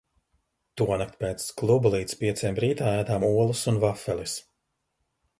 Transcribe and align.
Tonakt 0.81 1.17
pēc 1.23 1.43
kluba 1.59 1.91
līdz 1.95 2.15
pieciem 2.21 2.57
rītā 2.63 2.93
ēdām 3.01 3.27
olas 3.27 3.61
un 3.73 3.77
vafeles. 3.85 4.35